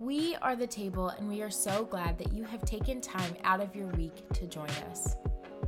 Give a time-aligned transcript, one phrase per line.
[0.00, 3.60] We are the table, and we are so glad that you have taken time out
[3.60, 5.16] of your week to join us.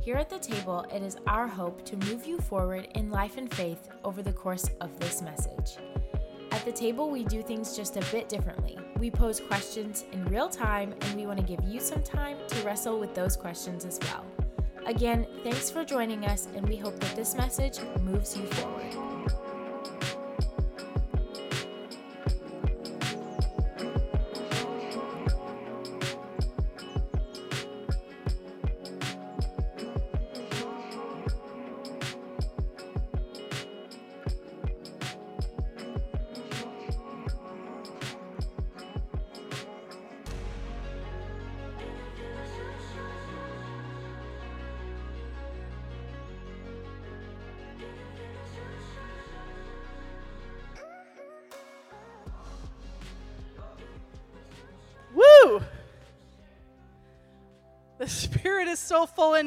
[0.01, 3.53] Here at the table, it is our hope to move you forward in life and
[3.53, 5.75] faith over the course of this message.
[6.51, 8.77] At the table, we do things just a bit differently.
[8.99, 12.65] We pose questions in real time, and we want to give you some time to
[12.65, 14.25] wrestle with those questions as well.
[14.85, 19.10] Again, thanks for joining us, and we hope that this message moves you forward.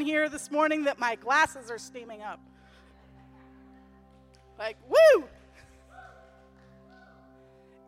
[0.05, 2.41] Here this morning that my glasses are steaming up.
[4.58, 5.24] Like, woo!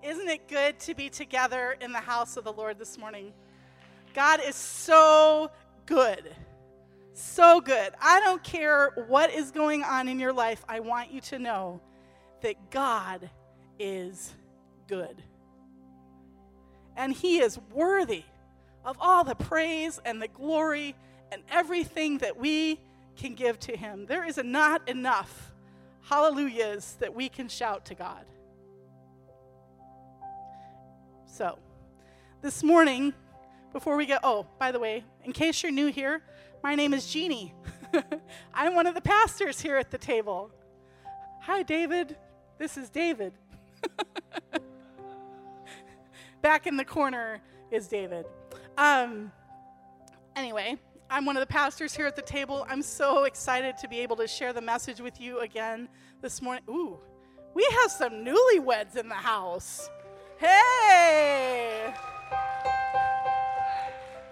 [0.02, 3.32] Isn't it good to be together in the house of the Lord this morning?
[4.14, 5.50] God is so
[5.84, 6.34] good.
[7.12, 7.92] So good.
[8.00, 11.80] I don't care what is going on in your life, I want you to know
[12.42, 13.28] that God
[13.78, 14.34] is
[14.86, 15.22] good.
[16.96, 18.24] And He is worthy
[18.84, 20.94] of all the praise and the glory
[21.32, 22.80] and everything that we
[23.16, 24.06] can give to Him.
[24.06, 25.52] There is not enough
[26.02, 28.24] hallelujahs that we can shout to God.
[31.26, 31.58] So,
[32.42, 33.12] this morning,
[33.72, 36.22] before we go, oh, by the way, in case you're new here,
[36.62, 37.52] my name is Genie.
[38.54, 40.50] I'm one of the pastors here at the table.
[41.42, 42.16] Hi, David.
[42.58, 43.32] This is David.
[46.42, 48.26] Back in the corner is David.
[48.78, 49.30] Um,
[50.34, 50.78] anyway,
[51.08, 52.66] I'm one of the pastors here at the table.
[52.68, 55.88] I'm so excited to be able to share the message with you again
[56.20, 56.64] this morning.
[56.68, 56.98] Ooh,
[57.54, 59.88] we have some newlyweds in the house.
[60.38, 61.94] Hey!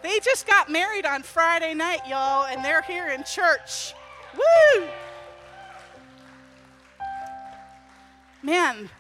[0.02, 3.94] They just got married on Friday night, y'all, and they're here in church.
[4.34, 4.86] Woo!
[8.42, 8.90] Man,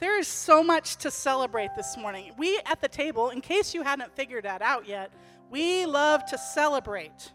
[0.00, 2.32] there is so much to celebrate this morning.
[2.38, 5.12] We at the table, in case you hadn't figured that out yet,
[5.50, 7.32] we love to celebrate.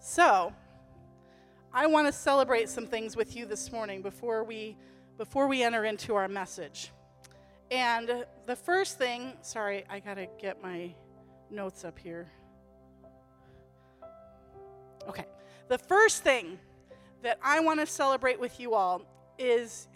[0.00, 0.52] So,
[1.72, 4.76] I want to celebrate some things with you this morning before we
[5.18, 6.90] before we enter into our message.
[7.70, 10.94] And the first thing, sorry, I got to get my
[11.50, 12.30] notes up here.
[15.06, 15.26] Okay.
[15.68, 16.58] The first thing
[17.22, 19.02] that I want to celebrate with you all
[19.38, 19.88] is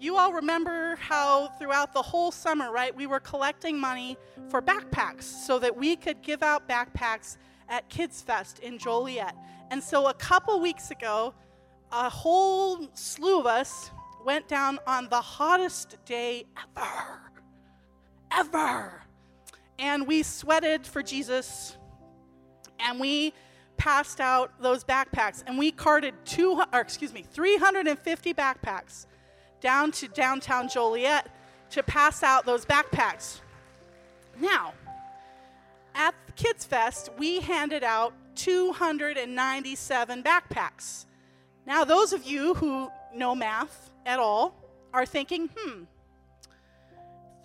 [0.00, 4.16] you all remember how throughout the whole summer, right, we were collecting money
[4.48, 7.36] for backpacks so that we could give out backpacks
[7.68, 9.36] at Kids Fest in Joliet.
[9.70, 11.34] And so a couple weeks ago,
[11.92, 13.90] a whole slew of us
[14.24, 17.20] went down on the hottest day ever.
[18.32, 19.02] Ever.
[19.78, 21.76] And we sweated for Jesus.
[22.78, 23.34] And we
[23.76, 29.06] passed out those backpacks, and we carted two, or excuse me, 350 backpacks
[29.60, 31.30] down to downtown Joliet
[31.70, 33.40] to pass out those backpacks.
[34.38, 34.72] Now,
[35.94, 41.06] at the Kids Fest, we handed out 297 backpacks.
[41.66, 44.54] Now, those of you who know math at all
[44.92, 45.84] are thinking, hmm,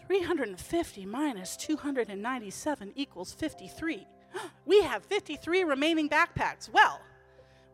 [0.07, 4.07] 350 minus 297 equals 53.
[4.65, 6.69] we have 53 remaining backpacks.
[6.71, 7.01] Well,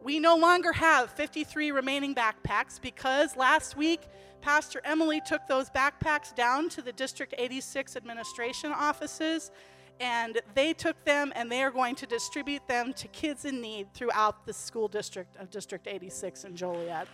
[0.04, 4.02] we no longer have 53 remaining backpacks because last week
[4.42, 9.52] Pastor Emily took those backpacks down to the District 86 administration offices
[10.00, 13.94] and they took them and they are going to distribute them to kids in need
[13.94, 17.08] throughout the school district of District 86 in Joliet.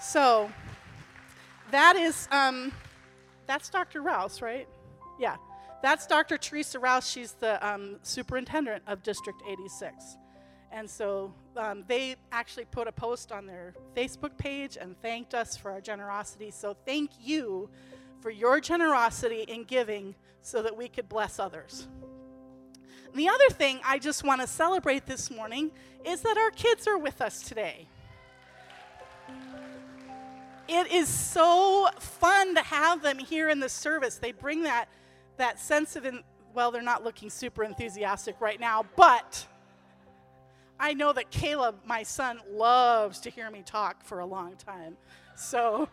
[0.00, 0.50] So
[1.70, 2.72] that is, um,
[3.46, 4.02] that's Dr.
[4.02, 4.68] Rouse, right?
[5.18, 5.36] Yeah.
[5.82, 6.36] That's Dr.
[6.36, 7.10] Theresa Rouse.
[7.10, 10.18] She's the um, superintendent of District 86.
[10.72, 15.56] And so um, they actually put a post on their Facebook page and thanked us
[15.56, 16.50] for our generosity.
[16.50, 17.68] So thank you
[18.20, 21.86] for your generosity in giving so that we could bless others.
[23.10, 25.70] And the other thing I just want to celebrate this morning
[26.06, 27.86] is that our kids are with us today.
[30.68, 34.16] It is so fun to have them here in the service.
[34.16, 34.88] They bring that
[35.36, 36.22] that sense of, in,
[36.54, 39.46] well, they're not looking super enthusiastic right now, but
[40.82, 44.96] I know that Caleb, my son, loves to hear me talk for a long time.
[45.36, 45.88] So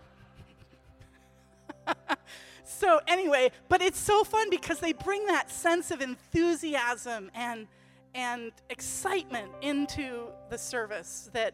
[2.63, 7.67] so, anyway, but it's so fun because they bring that sense of enthusiasm and,
[8.15, 11.53] and excitement into the service that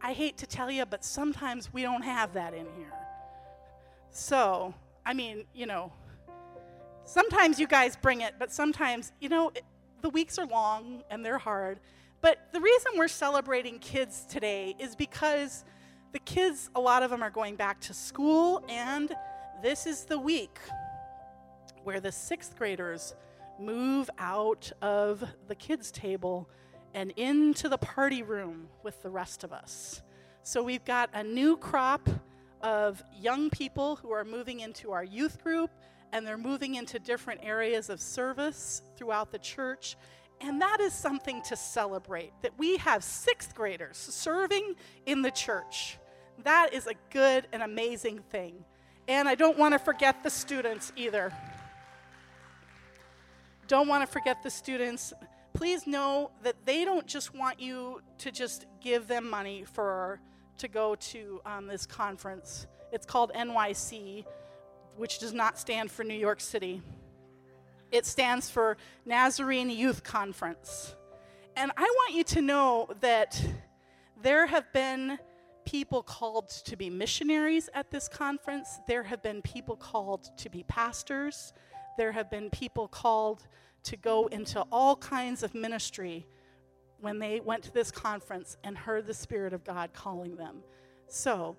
[0.00, 2.92] I hate to tell you, but sometimes we don't have that in here.
[4.10, 4.74] So,
[5.06, 5.92] I mean, you know,
[7.04, 9.64] sometimes you guys bring it, but sometimes, you know, it,
[10.00, 11.78] the weeks are long and they're hard.
[12.22, 15.64] But the reason we're celebrating kids today is because
[16.12, 19.12] the kids, a lot of them are going back to school, and
[19.60, 20.60] this is the week
[21.82, 23.16] where the sixth graders
[23.58, 26.48] move out of the kids' table
[26.94, 30.00] and into the party room with the rest of us.
[30.44, 32.08] So we've got a new crop
[32.60, 35.70] of young people who are moving into our youth group,
[36.12, 39.96] and they're moving into different areas of service throughout the church.
[40.42, 44.74] And that is something to celebrate that we have sixth graders serving
[45.06, 45.98] in the church.
[46.42, 48.64] That is a good and amazing thing.
[49.06, 51.32] And I don't want to forget the students either.
[53.68, 55.12] Don't want to forget the students.
[55.54, 60.20] Please know that they don't just want you to just give them money for
[60.58, 62.66] to go to um, this conference.
[62.90, 64.24] It's called NYC,
[64.96, 66.82] which does not stand for New York City.
[67.92, 70.96] It stands for Nazarene Youth Conference.
[71.54, 73.38] And I want you to know that
[74.22, 75.18] there have been
[75.66, 78.80] people called to be missionaries at this conference.
[78.88, 81.52] There have been people called to be pastors.
[81.98, 83.46] There have been people called
[83.84, 86.26] to go into all kinds of ministry
[86.98, 90.62] when they went to this conference and heard the Spirit of God calling them.
[91.08, 91.56] So,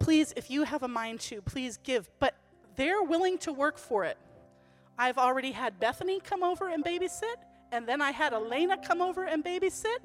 [0.00, 2.10] please, if you have a mind to, please give.
[2.18, 2.34] But
[2.74, 4.18] they're willing to work for it.
[4.98, 7.36] I've already had Bethany come over and babysit,
[7.72, 9.98] and then I had Elena come over and babysit,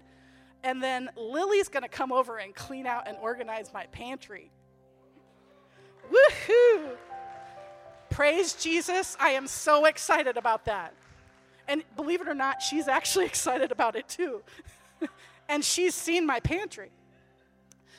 [0.63, 4.51] and then Lily's going to come over and clean out and organize my pantry.
[6.11, 6.95] Woohoo!
[8.09, 9.15] Praise Jesus.
[9.19, 10.93] I am so excited about that.
[11.67, 14.41] And believe it or not, she's actually excited about it too.
[15.49, 16.89] and she's seen my pantry.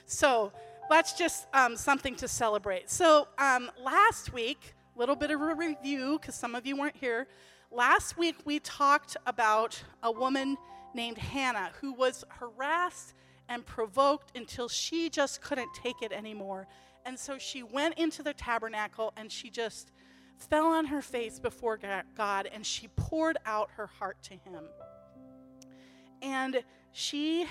[0.07, 0.53] So
[0.91, 2.91] that's just um, something to celebrate.
[2.91, 7.27] So um, last week, little bit of a review because some of you weren't here.
[7.71, 10.59] Last week, we talked about a woman
[10.93, 13.15] named Hannah who was harassed
[13.49, 16.67] and provoked until she just couldn't take it anymore.
[17.07, 19.91] And so she went into the tabernacle and she just
[20.37, 21.79] fell on her face before
[22.15, 24.65] God and she poured out her heart to Him.
[26.21, 26.63] And
[26.93, 27.47] she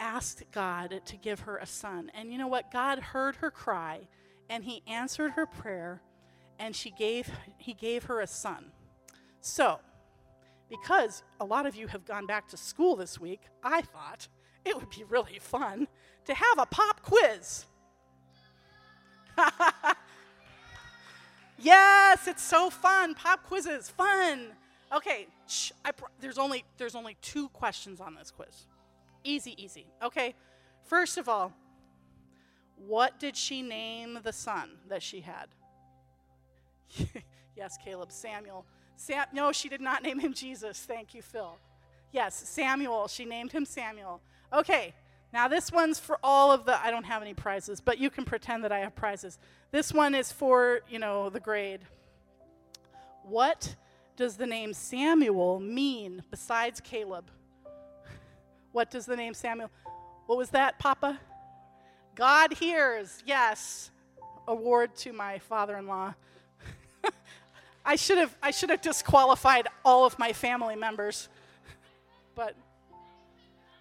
[0.00, 2.10] asked God to give her a son.
[2.12, 2.72] And you know what?
[2.72, 4.08] God heard her cry
[4.50, 6.02] and He answered her prayer
[6.58, 8.66] and she gave, He gave her a son.
[9.40, 9.78] So,
[10.68, 14.28] because a lot of you have gone back to school this week, I thought
[14.64, 15.88] it would be really fun
[16.26, 17.64] to have a pop quiz.
[21.58, 23.14] yes, it's so fun.
[23.14, 24.48] Pop quizzes, fun.
[24.94, 28.66] Okay, shh, pr- there's only there's only two questions on this quiz.
[29.24, 29.86] Easy, easy.
[30.02, 30.34] Okay.
[30.84, 31.52] First of all,
[32.76, 35.48] what did she name the son that she had?
[37.56, 38.64] yes, Caleb, Samuel.
[38.96, 40.80] Sam, no, she did not name him Jesus.
[40.80, 41.56] Thank you, Phil.
[42.12, 43.08] Yes, Samuel.
[43.08, 44.20] She named him Samuel.
[44.52, 44.94] Okay,
[45.32, 48.24] now this one's for all of the, I don't have any prizes, but you can
[48.24, 49.38] pretend that I have prizes.
[49.70, 51.80] This one is for, you know, the grade.
[53.22, 53.76] What
[54.16, 57.30] does the name Samuel mean besides Caleb?
[58.72, 59.70] What does the name Samuel?
[60.26, 61.18] What was that, Papa?
[62.14, 63.22] God hears.
[63.24, 63.90] Yes.
[64.46, 66.14] Award to my father-in-law.
[67.84, 71.28] I should have I should have disqualified all of my family members.
[72.34, 72.54] But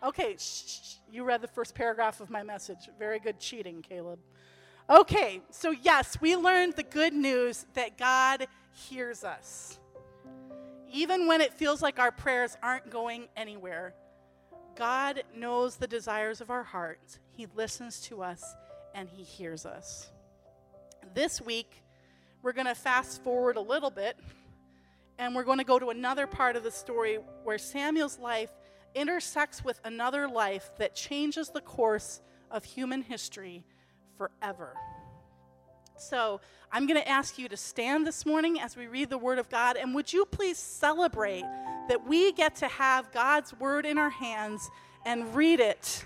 [0.04, 2.90] okay, shh, you read the first paragraph of my message.
[2.98, 4.20] Very good cheating, Caleb.
[4.90, 9.80] Okay, so yes, we learned the good news that God hears us.
[10.92, 13.94] Even when it feels like our prayers aren't going anywhere,
[14.78, 17.20] God knows the desires of our hearts.
[17.32, 18.56] He listens to us
[18.96, 20.10] and He hears us.
[21.14, 21.82] This week,
[22.42, 24.18] we're going to fast forward a little bit
[25.20, 28.52] and we're going to go to another part of the story where Samuel's life
[28.94, 33.64] intersects with another life that changes the course of human history
[34.18, 34.74] forever.
[35.98, 36.42] So,
[36.72, 39.50] I'm going to ask you to stand this morning as we read the Word of
[39.50, 41.46] God, and would you please celebrate
[41.88, 44.70] that we get to have God's Word in our hands
[45.06, 46.06] and read it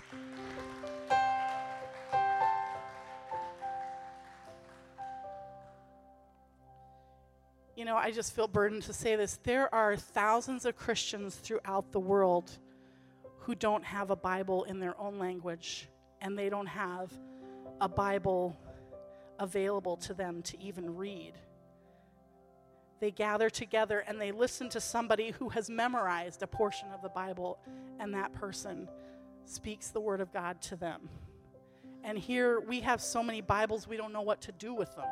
[7.82, 9.40] you know, I just feel burdened to say this.
[9.42, 12.48] There are thousands of Christians throughout the world
[13.40, 15.88] who don't have a Bible in their own language,
[16.20, 17.12] and they don't have
[17.80, 18.56] a Bible
[19.40, 21.32] available to them to even read.
[23.00, 27.08] They gather together and they listen to somebody who has memorized a portion of the
[27.08, 27.58] Bible,
[27.98, 28.88] and that person
[29.44, 31.08] speaks the Word of God to them.
[32.04, 35.08] And here we have so many Bibles, we don't know what to do with them.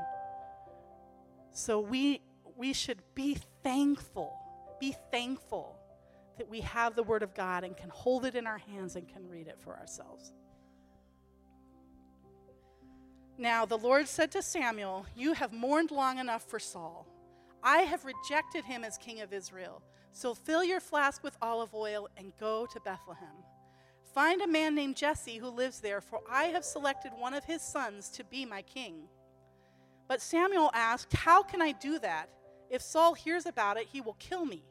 [1.52, 2.20] So we,
[2.60, 4.36] we should be thankful,
[4.78, 5.78] be thankful
[6.36, 9.08] that we have the Word of God and can hold it in our hands and
[9.08, 10.34] can read it for ourselves.
[13.38, 17.06] Now the Lord said to Samuel, You have mourned long enough for Saul.
[17.62, 19.80] I have rejected him as king of Israel.
[20.12, 23.42] So fill your flask with olive oil and go to Bethlehem.
[24.12, 27.62] Find a man named Jesse who lives there, for I have selected one of his
[27.62, 29.04] sons to be my king.
[30.08, 32.28] But Samuel asked, How can I do that?
[32.70, 34.62] If Saul hears about it, he will kill me.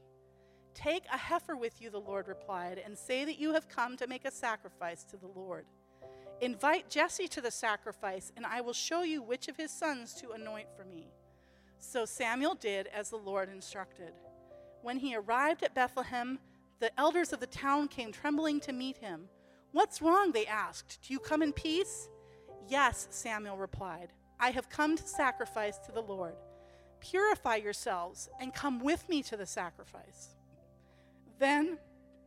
[0.73, 4.07] Take a heifer with you, the Lord replied, and say that you have come to
[4.07, 5.65] make a sacrifice to the Lord.
[6.39, 10.31] Invite Jesse to the sacrifice, and I will show you which of his sons to
[10.31, 11.11] anoint for me.
[11.79, 14.13] So Samuel did as the Lord instructed.
[14.81, 16.39] When he arrived at Bethlehem,
[16.79, 19.27] the elders of the town came trembling to meet him.
[19.73, 20.31] What's wrong?
[20.31, 20.99] They asked.
[21.05, 22.07] Do you come in peace?
[22.69, 24.13] Yes, Samuel replied.
[24.39, 26.35] I have come to sacrifice to the Lord.
[26.99, 30.35] Purify yourselves and come with me to the sacrifice.
[31.39, 31.77] Then,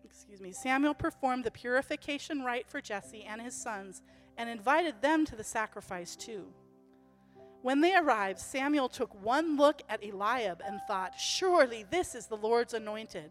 [0.04, 4.02] excuse me, Samuel performed the purification rite for Jesse and his sons
[4.36, 6.46] and invited them to the sacrifice too.
[7.62, 12.36] When they arrived, Samuel took one look at Eliab and thought, Surely this is the
[12.36, 13.30] Lord's anointed.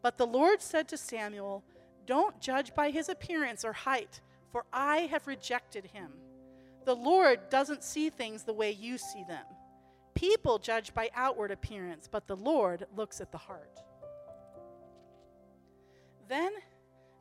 [0.00, 1.64] But the Lord said to Samuel,
[2.06, 6.12] Don't judge by his appearance or height, for I have rejected him.
[6.86, 9.44] The Lord doesn't see things the way you see them.
[10.18, 13.78] People judge by outward appearance, but the Lord looks at the heart.
[16.28, 16.50] Then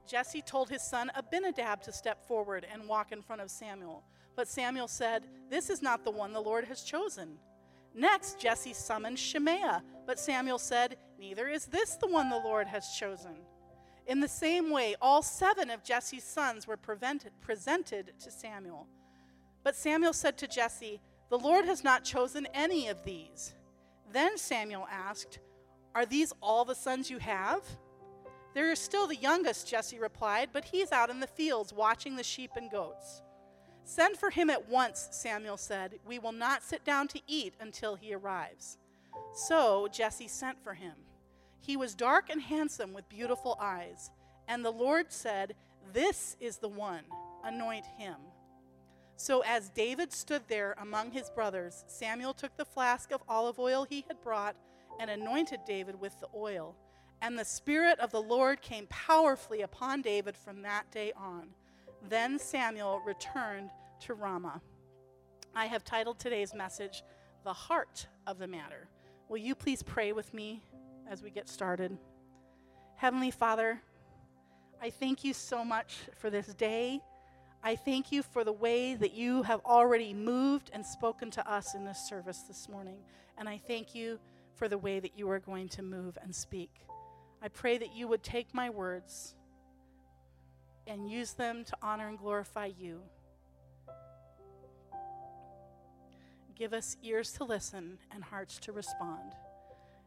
[0.07, 4.03] Jesse told his son Abinadab to step forward and walk in front of Samuel.
[4.35, 7.37] But Samuel said, This is not the one the Lord has chosen.
[7.93, 12.95] Next, Jesse summoned Shimea, but Samuel said, Neither is this the one the Lord has
[12.97, 13.35] chosen.
[14.07, 18.87] In the same way, all seven of Jesse's sons were presented to Samuel.
[19.63, 23.53] But Samuel said to Jesse, The Lord has not chosen any of these.
[24.11, 25.39] Then Samuel asked,
[25.93, 27.61] Are these all the sons you have?
[28.53, 32.23] There is still the youngest, Jesse replied, but he's out in the fields watching the
[32.23, 33.21] sheep and goats.
[33.83, 35.99] Send for him at once, Samuel said.
[36.05, 38.77] We will not sit down to eat until he arrives.
[39.33, 40.93] So Jesse sent for him.
[41.61, 44.09] He was dark and handsome with beautiful eyes.
[44.47, 45.55] And the Lord said,
[45.93, 47.03] This is the one,
[47.43, 48.15] anoint him.
[49.19, 53.83] So as David stood there among his brothers, Samuel took the flask of olive oil
[53.89, 54.55] he had brought
[54.99, 56.75] and anointed David with the oil.
[57.19, 61.47] And the Spirit of the Lord came powerfully upon David from that day on.
[62.07, 63.71] Then Samuel returned
[64.01, 64.61] to Ramah.
[65.55, 67.01] I have titled today's message,
[67.43, 68.87] The Heart of the Matter.
[69.29, 70.61] Will you please pray with me
[71.09, 71.97] as we get started?
[72.97, 73.81] Heavenly Father,
[74.79, 77.01] I thank you so much for this day.
[77.63, 81.75] I thank you for the way that you have already moved and spoken to us
[81.75, 82.99] in this service this morning.
[83.37, 84.19] And I thank you
[84.55, 86.71] for the way that you are going to move and speak.
[87.41, 89.35] I pray that you would take my words
[90.87, 93.01] and use them to honor and glorify you.
[96.55, 99.33] Give us ears to listen and hearts to respond.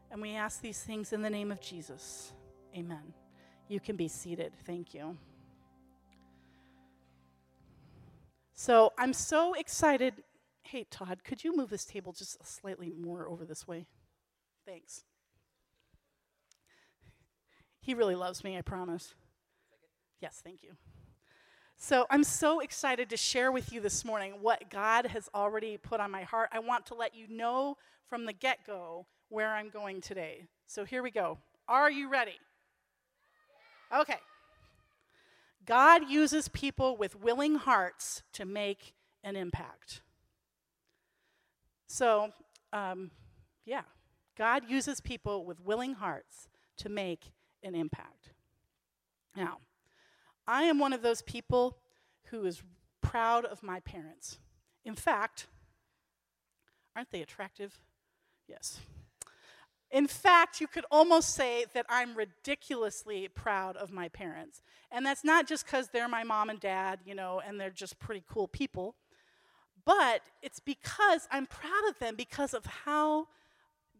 [0.09, 2.33] And we ask these things in the name of Jesus.
[2.75, 3.13] Amen.
[3.69, 4.51] You can be seated.
[4.65, 5.17] Thank you.
[8.53, 10.23] So I'm so excited.
[10.63, 13.87] Hey, Todd, could you move this table just slightly more over this way?
[14.65, 15.03] Thanks.
[17.79, 19.15] He really loves me, I promise.
[20.21, 20.75] Yes, thank you.
[21.77, 25.99] So I'm so excited to share with you this morning what God has already put
[25.99, 26.49] on my heart.
[26.51, 27.75] I want to let you know
[28.07, 30.45] from the get go where I'm going today.
[30.67, 31.39] So here we go.
[31.67, 32.35] Are you ready?
[33.97, 34.17] Okay.
[35.65, 40.01] God uses people with willing hearts to make an impact.
[41.87, 42.31] So,
[42.73, 43.11] um,
[43.65, 43.83] yeah,
[44.37, 47.31] God uses people with willing hearts to make
[47.63, 48.31] an impact.
[49.35, 49.59] Now,
[50.47, 51.77] I am one of those people
[52.25, 52.63] who is
[53.01, 54.39] proud of my parents.
[54.83, 55.47] In fact,
[56.95, 57.81] aren't they attractive?
[58.47, 58.79] Yes.
[59.91, 64.61] In fact, you could almost say that I'm ridiculously proud of my parents.
[64.89, 67.99] And that's not just because they're my mom and dad, you know, and they're just
[67.99, 68.95] pretty cool people,
[69.85, 73.27] but it's because I'm proud of them because of how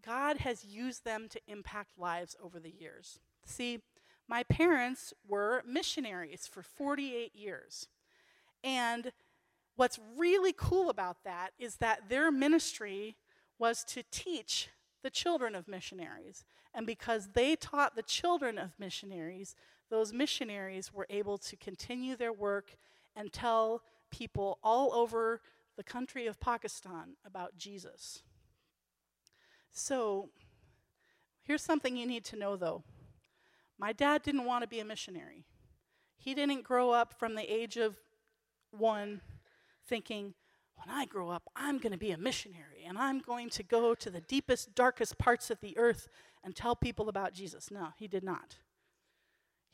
[0.05, 3.19] God has used them to impact lives over the years.
[3.45, 3.81] See,
[4.27, 7.87] my parents were missionaries for 48 years.
[8.63, 9.11] And
[9.75, 13.17] what's really cool about that is that their ministry
[13.59, 14.69] was to teach
[15.03, 16.43] the children of missionaries.
[16.73, 19.55] And because they taught the children of missionaries,
[19.89, 22.77] those missionaries were able to continue their work
[23.15, 25.41] and tell people all over
[25.77, 28.23] the country of Pakistan about Jesus.
[29.71, 30.29] So,
[31.43, 32.83] here's something you need to know though.
[33.79, 35.45] My dad didn't want to be a missionary.
[36.17, 37.97] He didn't grow up from the age of
[38.69, 39.21] one
[39.87, 40.35] thinking,
[40.83, 43.93] when I grow up, I'm going to be a missionary and I'm going to go
[43.93, 46.07] to the deepest, darkest parts of the earth
[46.43, 47.69] and tell people about Jesus.
[47.69, 48.57] No, he did not.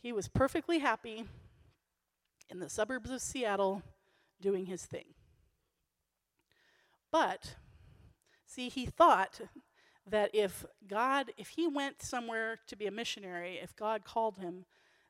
[0.02, 1.26] He was perfectly happy
[2.50, 3.84] in the suburbs of Seattle
[4.42, 5.06] doing his thing.
[7.12, 7.56] But,
[8.46, 9.40] see, he thought
[10.06, 14.66] that if God, if he went somewhere to be a missionary, if God called him,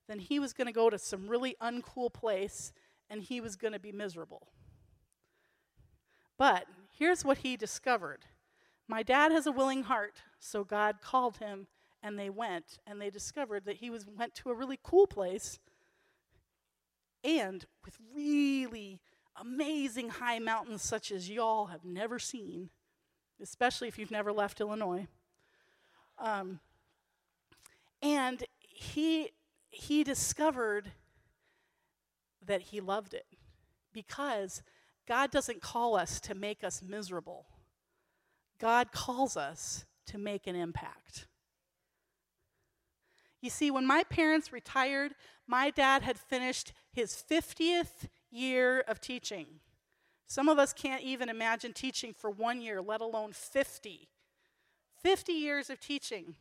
[0.07, 2.71] then he was going to go to some really uncool place
[3.09, 4.47] and he was going to be miserable.
[6.37, 8.25] But here's what he discovered
[8.87, 11.67] My dad has a willing heart, so God called him
[12.03, 15.59] and they went and they discovered that he was went to a really cool place
[17.23, 18.99] and with really
[19.35, 22.69] amazing high mountains such as y'all have never seen,
[23.41, 25.07] especially if you've never left Illinois.
[26.17, 26.59] Um,
[28.01, 29.31] and he
[29.69, 30.91] he discovered
[32.45, 33.25] that he loved it
[33.93, 34.63] because
[35.07, 37.45] God doesn't call us to make us miserable.
[38.59, 41.27] God calls us to make an impact.
[43.41, 45.13] You see, when my parents retired,
[45.47, 49.45] my dad had finished his 50th year of teaching.
[50.27, 54.09] Some of us can't even imagine teaching for one year, let alone 50.
[55.01, 56.35] 50 years of teaching.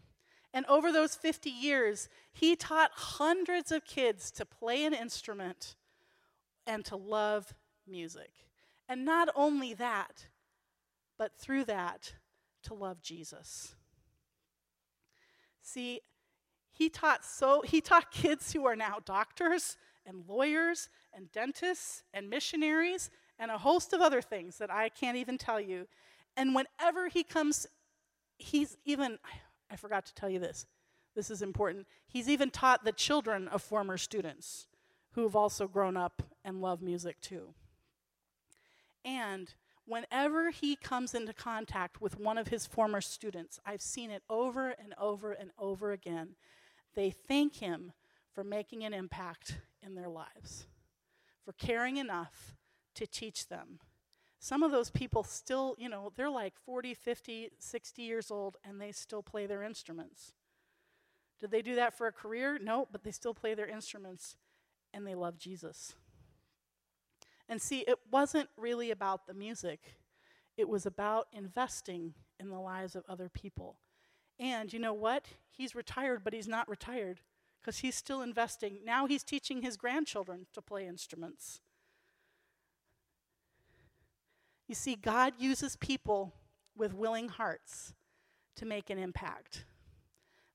[0.53, 5.77] And over those 50 years, he taught hundreds of kids to play an instrument
[6.67, 7.55] and to love
[7.87, 8.31] music.
[8.89, 10.27] And not only that,
[11.19, 12.15] but through that,
[12.65, 13.75] to love Jesus.
[15.63, 16.01] See,
[16.71, 22.29] he taught so he taught kids who are now doctors and lawyers and dentists and
[22.29, 25.87] missionaries and a host of other things that I can't even tell you.
[26.37, 27.67] And whenever he comes
[28.39, 29.19] he's even
[29.71, 30.67] I forgot to tell you this.
[31.15, 31.87] This is important.
[32.07, 34.69] He's even taught the children of former students
[35.13, 37.55] who have also grown up and love music too.
[39.07, 39.55] And
[39.87, 44.71] whenever he comes into contact with one of his former students, I've seen it over
[44.71, 46.31] and over and over again.
[46.97, 47.93] They thank him
[48.35, 50.67] for making an impact in their lives,
[51.45, 52.57] for caring enough
[52.97, 53.79] to teach them.
[54.41, 58.81] Some of those people still, you know, they're like 40, 50, 60 years old and
[58.81, 60.33] they still play their instruments.
[61.41, 62.59] Did they do that for a career?
[62.61, 64.37] No, but they still play their instruments
[64.93, 65.95] and they love Jesus.
[67.49, 69.81] And see, it wasn't really about the music,
[70.57, 73.79] it was about investing in the lives of other people.
[74.39, 75.27] And you know what?
[75.51, 77.21] He's retired, but he's not retired
[77.61, 78.79] because he's still investing.
[78.85, 81.61] Now he's teaching his grandchildren to play instruments.
[84.69, 86.35] You see, God uses people
[86.77, 87.95] with willing hearts
[88.57, 89.65] to make an impact.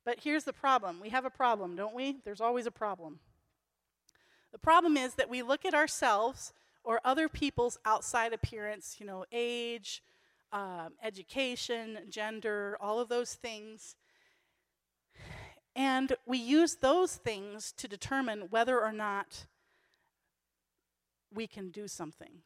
[0.06, 2.18] But here's the problem we have a problem, don't we?
[2.24, 3.20] There's always a problem.
[4.52, 9.26] The problem is that we look at ourselves or other people's outside appearance, you know,
[9.32, 10.04] age,
[10.52, 13.96] um, education, gender, all of those things.
[15.76, 19.46] And we use those things to determine whether or not
[21.34, 22.42] we can do something.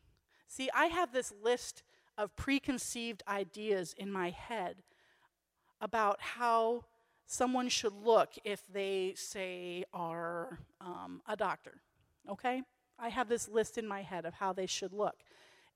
[0.48, 1.82] See, I have this list
[2.17, 4.84] of preconceived ideas in my head
[5.82, 6.86] about how
[7.26, 11.82] someone should look if they, say, are um, a doctor,
[12.30, 12.62] okay?
[12.99, 15.15] I have this list in my head of how they should look.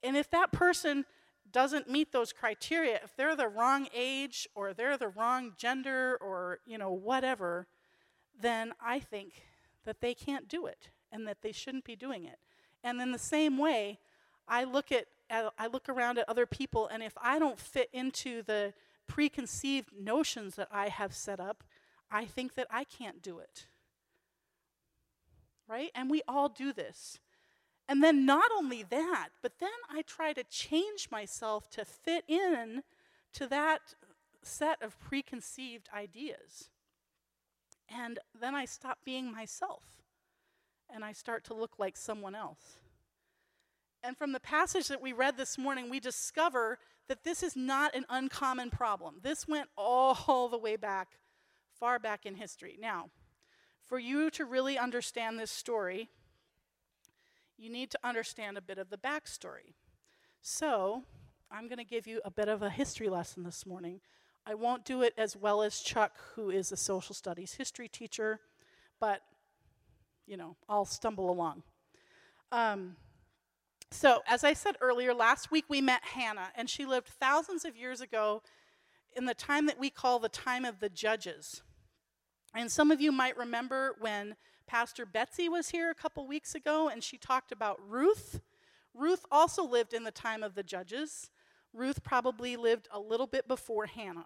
[0.03, 1.05] And if that person
[1.51, 6.59] doesn't meet those criteria, if they're the wrong age or they're the wrong gender or,
[6.65, 7.67] you know, whatever,
[8.39, 9.43] then I think
[9.85, 12.39] that they can't do it and that they shouldn't be doing it.
[12.83, 13.99] And in the same way,
[14.47, 18.41] I look at, I look around at other people and if I don't fit into
[18.41, 18.73] the
[19.07, 21.63] preconceived notions that I have set up,
[22.11, 23.67] I think that I can't do it
[25.69, 25.91] right?
[25.93, 27.19] And we all do this.
[27.87, 32.83] And then not only that, but then I try to change myself to fit in
[33.33, 33.81] to that
[34.43, 36.69] set of preconceived ideas.
[37.89, 39.83] And then I stop being myself
[40.93, 42.77] and I start to look like someone else.
[44.03, 46.77] And from the passage that we read this morning, we discover
[47.07, 49.15] that this is not an uncommon problem.
[49.23, 51.09] This went all the way back,
[51.79, 52.77] far back in history.
[52.79, 53.09] Now,
[53.89, 56.09] for you to really understand this story,
[57.57, 59.73] you need to understand a bit of the backstory.
[60.41, 61.03] So,
[61.51, 63.99] I'm going to give you a bit of a history lesson this morning.
[64.45, 68.39] I won't do it as well as Chuck, who is a social studies history teacher,
[68.99, 69.21] but,
[70.27, 71.63] you know, I'll stumble along.
[72.51, 72.95] Um,
[73.89, 77.75] so, as I said earlier, last week we met Hannah, and she lived thousands of
[77.75, 78.43] years ago
[79.15, 81.63] in the time that we call the time of the judges.
[82.55, 84.35] And some of you might remember when
[84.67, 88.41] Pastor Betsy was here a couple weeks ago and she talked about Ruth.
[88.93, 91.29] Ruth also lived in the time of the judges.
[91.73, 94.25] Ruth probably lived a little bit before Hannah.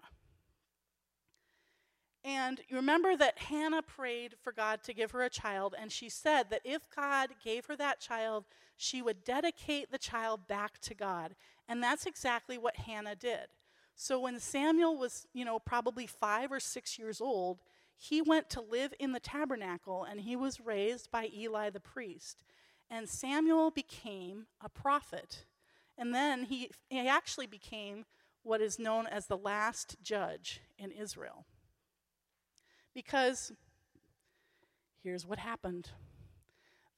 [2.24, 6.08] And you remember that Hannah prayed for God to give her a child, and she
[6.08, 8.46] said that if God gave her that child,
[8.78, 11.34] she would dedicate the child back to God.
[11.68, 13.48] And that's exactly what Hannah did.
[13.94, 17.58] So when Samuel was, you know, probably five or six years old,
[17.96, 22.44] he went to live in the tabernacle and he was raised by Eli the priest.
[22.90, 25.44] And Samuel became a prophet.
[25.96, 28.04] And then he, he actually became
[28.42, 31.46] what is known as the last judge in Israel.
[32.94, 33.52] Because
[35.02, 35.90] here's what happened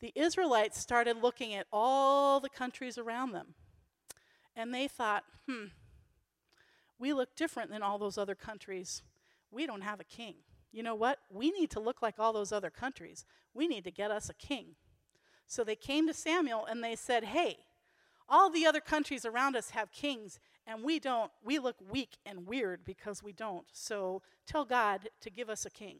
[0.00, 3.54] the Israelites started looking at all the countries around them.
[4.54, 5.66] And they thought, hmm,
[6.98, 9.02] we look different than all those other countries.
[9.50, 10.34] We don't have a king.
[10.76, 11.20] You know what?
[11.30, 13.24] We need to look like all those other countries.
[13.54, 14.74] We need to get us a king.
[15.46, 17.60] So they came to Samuel and they said, Hey,
[18.28, 21.30] all the other countries around us have kings, and we don't.
[21.42, 23.64] We look weak and weird because we don't.
[23.72, 25.96] So tell God to give us a king.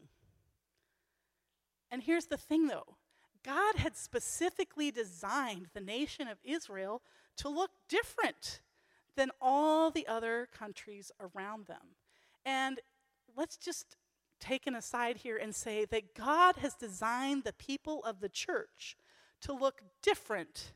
[1.89, 2.97] And here's the thing though
[3.43, 7.01] God had specifically designed the nation of Israel
[7.37, 8.61] to look different
[9.15, 11.95] than all the other countries around them.
[12.45, 12.79] And
[13.35, 13.97] let's just
[14.39, 18.97] take an aside here and say that God has designed the people of the church
[19.41, 20.73] to look different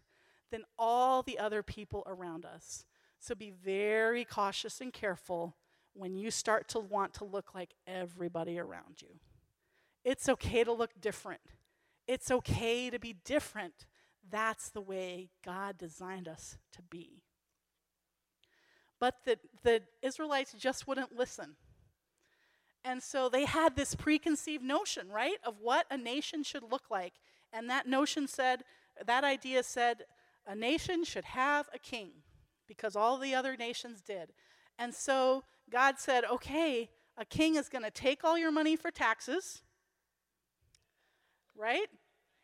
[0.52, 2.86] than all the other people around us.
[3.20, 5.56] So be very cautious and careful
[5.94, 9.20] when you start to want to look like everybody around you.
[10.04, 11.42] It's okay to look different.
[12.08, 13.86] It's okay to be different.
[14.30, 17.22] That's the way God designed us to be.
[19.00, 21.56] But the, the Israelites just wouldn't listen.
[22.84, 27.14] And so they had this preconceived notion, right, of what a nation should look like.
[27.54, 28.64] And that notion said,
[29.06, 30.06] that idea said,
[30.48, 32.10] a nation should have a king
[32.68, 34.34] because all the other nations did.
[34.80, 38.90] And so God said, okay, a king is going to take all your money for
[38.90, 39.62] taxes,
[41.56, 41.88] right?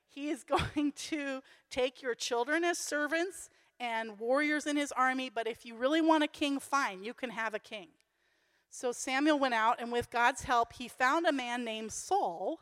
[0.07, 0.43] He is
[0.75, 5.75] going to take your children as servants and warriors in his army, but if you
[5.75, 7.87] really want a king, fine, you can have a king.
[8.69, 12.59] So Samuel went out, and with God's help, he found a man named Saul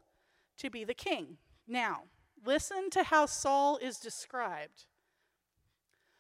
[0.58, 1.38] to be the king.
[1.68, 2.04] Now,
[2.46, 4.86] listen to how Saul is described.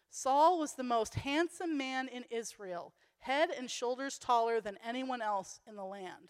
[0.09, 5.59] Saul was the most handsome man in Israel, head and shoulders taller than anyone else
[5.67, 6.29] in the land.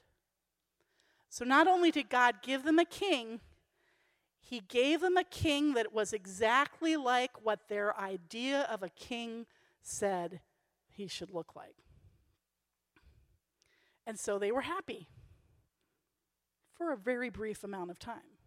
[1.29, 3.41] So not only did God give them a king,
[4.39, 9.45] he gave them a king that was exactly like what their idea of a king
[9.81, 10.41] said
[10.87, 11.84] he should look like.
[14.05, 15.07] And so they were happy
[16.73, 18.37] for a very brief amount of time.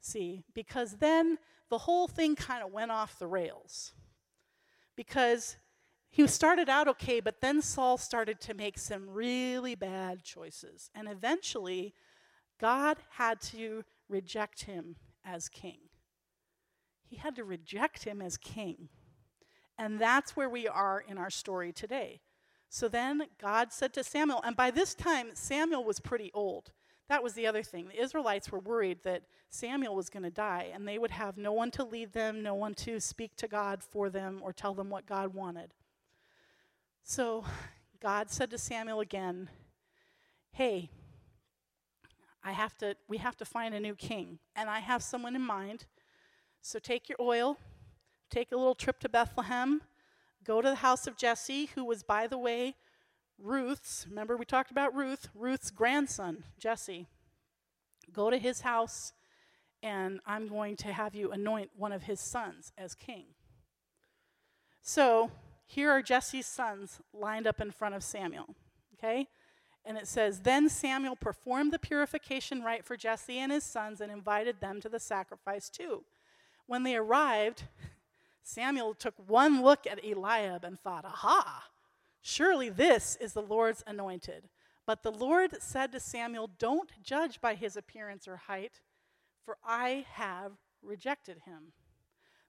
[0.00, 1.38] See, because then
[1.68, 3.92] the whole thing kind of went off the rails
[4.96, 5.56] because
[6.08, 10.90] he started out okay, but then Saul started to make some really bad choices.
[10.94, 11.94] And eventually,
[12.60, 15.78] God had to reject him as king.
[17.08, 18.88] He had to reject him as king.
[19.78, 22.20] And that's where we are in our story today.
[22.72, 26.70] So then God said to Samuel, and by this time, Samuel was pretty old.
[27.08, 27.88] That was the other thing.
[27.88, 31.52] The Israelites were worried that Samuel was going to die, and they would have no
[31.52, 34.88] one to lead them, no one to speak to God for them, or tell them
[34.88, 35.74] what God wanted.
[37.02, 37.44] So
[38.00, 39.50] God said to Samuel again,
[40.52, 40.90] Hey,
[42.44, 45.42] I have to, we have to find a new king, and I have someone in
[45.42, 45.86] mind.
[46.62, 47.58] So take your oil,
[48.30, 49.82] take a little trip to Bethlehem,
[50.44, 52.74] go to the house of Jesse, who was, by the way,
[53.38, 57.06] Ruth's, remember we talked about Ruth, Ruth's grandson, Jesse.
[58.12, 59.12] Go to his house,
[59.82, 63.26] and I'm going to have you anoint one of his sons as king.
[64.82, 65.30] So
[65.66, 68.56] here are Jesse's sons lined up in front of Samuel,
[68.94, 69.28] okay?
[69.84, 74.12] And it says, Then Samuel performed the purification rite for Jesse and his sons and
[74.12, 76.04] invited them to the sacrifice too.
[76.66, 77.64] When they arrived,
[78.42, 81.64] Samuel took one look at Eliab and thought, Aha!
[82.20, 84.48] Surely this is the Lord's anointed.
[84.86, 88.80] But the Lord said to Samuel, Don't judge by his appearance or height,
[89.44, 91.72] for I have rejected him.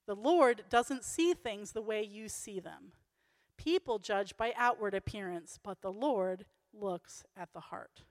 [0.07, 2.93] The Lord doesn't see things the way you see them.
[3.57, 8.03] People judge by outward appearance, but the Lord looks at the heart.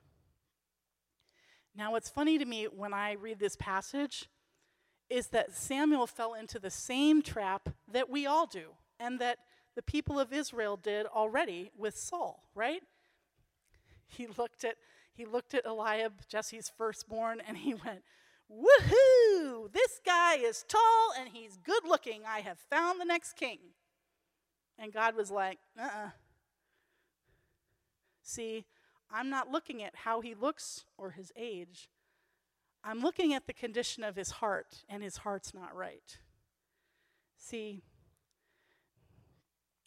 [1.74, 4.28] Now, what's funny to me when I read this passage
[5.10, 9.38] is that Samuel fell into the same trap that we all do, and that
[9.74, 12.82] the people of Israel did already with Saul, right?
[14.06, 14.76] He looked at
[15.12, 18.02] he looked at Eliab, Jesse's firstborn, and he went,
[18.50, 19.70] Woohoo!
[19.70, 22.22] This guy is tall and he's good looking.
[22.26, 23.58] I have found the next king.
[24.78, 26.06] And God was like, uh uh-uh.
[26.06, 26.10] uh
[28.22, 28.64] See,
[29.10, 31.88] I'm not looking at how he looks or his age.
[32.82, 36.18] I'm looking at the condition of his heart, and his heart's not right.
[37.36, 37.82] See,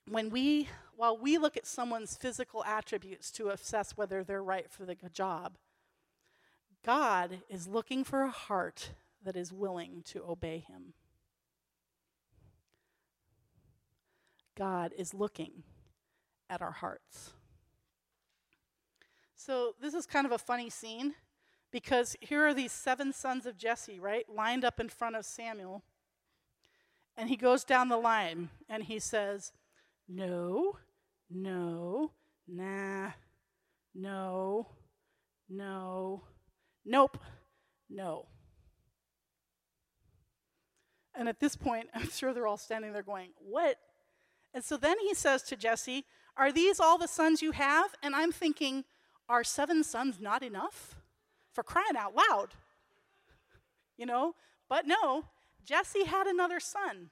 [0.08, 4.86] when we, while we look at someone's physical attributes to assess whether they're right for
[4.86, 5.58] the job,
[6.86, 8.91] God is looking for a heart
[9.23, 10.93] that is willing to obey him.
[14.56, 15.63] God is looking
[16.49, 17.32] at our hearts.
[19.36, 21.15] So, this is kind of a funny scene
[21.73, 25.83] because here are these seven sons of Jesse, right, lined up in front of Samuel.
[27.17, 29.51] And he goes down the line and he says,
[30.07, 30.77] No,
[31.29, 32.12] no,
[32.47, 33.09] nah,
[33.95, 34.67] no,
[35.49, 36.23] no,
[36.86, 37.17] nope,
[37.89, 38.27] no.
[41.15, 43.77] And at this point, I'm sure they're all standing there going, What?
[44.53, 46.05] And so then he says to Jesse,
[46.38, 47.95] Are these all the sons you have?
[48.03, 48.83] And I'm thinking,
[49.27, 51.03] Are seven sons not enough?
[51.54, 52.50] For crying out loud.
[53.98, 54.36] You know?
[54.68, 55.26] But no,
[55.63, 57.10] Jesse had another son.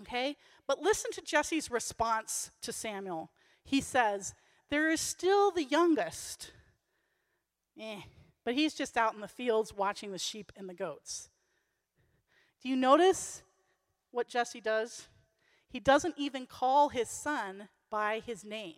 [0.00, 0.36] Okay?
[0.66, 3.30] But listen to Jesse's response to Samuel.
[3.64, 4.34] He says,
[4.70, 6.52] There is still the youngest.
[7.80, 8.00] Eh,
[8.44, 11.28] but he's just out in the fields watching the sheep and the goats.
[12.62, 13.42] Do you notice
[14.10, 15.08] what Jesse does?
[15.68, 18.76] He doesn't even call his son by his name.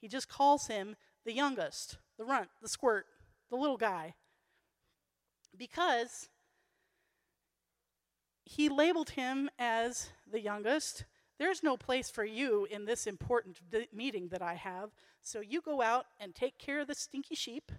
[0.00, 3.06] He just calls him the youngest, the runt, the squirt,
[3.52, 4.14] the little guy.
[5.56, 6.30] Because
[8.44, 11.04] he labeled him as the youngest.
[11.38, 14.90] There's no place for you in this important d- meeting that I have.
[15.20, 17.70] So you go out and take care of the stinky sheep,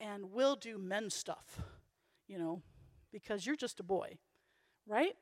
[0.00, 1.60] and we'll do men stuff,
[2.28, 2.62] you know,
[3.10, 4.18] because you're just a boy,
[4.86, 5.16] right?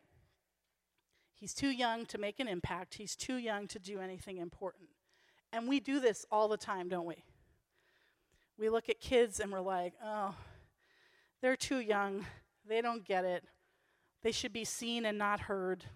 [1.35, 2.94] He's too young to make an impact.
[2.94, 4.90] He's too young to do anything important.
[5.50, 7.24] And we do this all the time, don't we?
[8.61, 10.35] We look at kids and we're like, oh,
[11.40, 12.27] they're too young.
[12.68, 13.42] They don't get it.
[14.23, 15.87] They should be seen and not heard.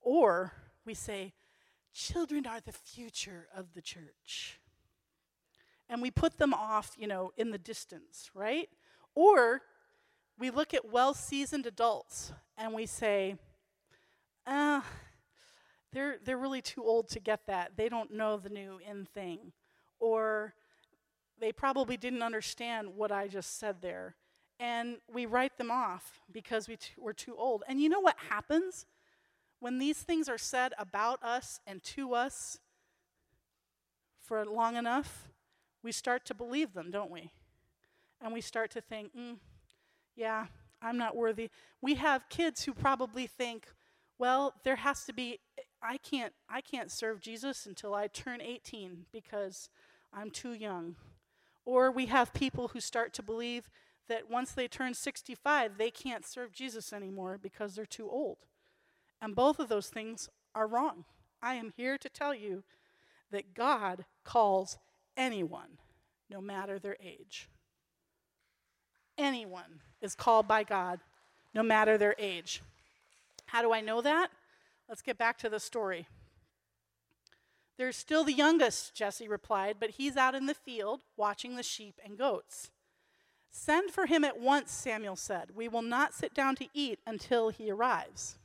[0.00, 0.52] Or
[0.84, 1.32] we say,
[1.94, 4.58] children are the future of the church.
[5.88, 8.68] And we put them off, you know, in the distance, right?
[9.14, 9.62] Or
[10.36, 13.36] we look at well seasoned adults and we say,
[14.44, 14.80] uh,
[15.92, 17.76] they're, they're really too old to get that.
[17.76, 19.52] They don't know the new in thing.
[20.00, 20.54] Or
[21.40, 24.14] they probably didn't understand what I just said there.
[24.58, 27.62] And we write them off because we t- we're too old.
[27.68, 28.86] And you know what happens?
[29.60, 32.58] When these things are said about us and to us
[34.18, 35.28] for long enough,
[35.82, 37.30] we start to believe them, don't we?
[38.20, 39.36] And we start to think, mm,
[40.14, 40.46] yeah,
[40.80, 41.50] I'm not worthy.
[41.82, 43.66] We have kids who probably think,
[44.18, 45.40] well, there has to be
[45.82, 49.68] I can't I can't serve Jesus until I turn 18 because
[50.12, 50.96] I'm too young.
[51.66, 53.68] Or we have people who start to believe
[54.08, 58.38] that once they turn 65, they can't serve Jesus anymore because they're too old.
[59.20, 61.04] And both of those things are wrong.
[61.42, 62.62] I am here to tell you
[63.30, 64.78] that God calls
[65.16, 65.78] anyone,
[66.30, 67.48] no matter their age.
[69.18, 71.00] Anyone is called by God,
[71.52, 72.62] no matter their age.
[73.46, 74.30] How do I know that?
[74.88, 76.06] Let's get back to the story.
[77.76, 82.00] There's still the youngest, Jesse replied, but he's out in the field watching the sheep
[82.04, 82.70] and goats.
[83.50, 85.50] Send for him at once, Samuel said.
[85.54, 88.36] We will not sit down to eat until he arrives.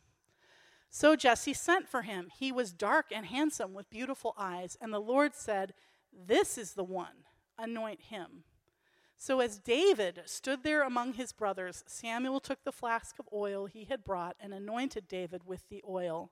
[0.89, 2.29] So Jesse sent for him.
[2.37, 5.73] He was dark and handsome with beautiful eyes, and the Lord said,
[6.11, 7.25] This is the one,
[7.57, 8.43] anoint him.
[9.17, 13.85] So as David stood there among his brothers, Samuel took the flask of oil he
[13.85, 16.31] had brought and anointed David with the oil.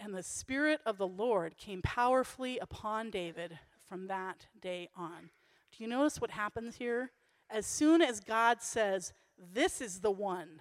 [0.00, 3.58] And the Spirit of the Lord came powerfully upon David
[3.88, 5.30] from that day on.
[5.72, 7.10] Do you notice what happens here?
[7.50, 9.12] As soon as God says,
[9.52, 10.60] This is the one,